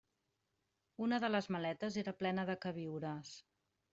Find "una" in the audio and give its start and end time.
1.07-1.19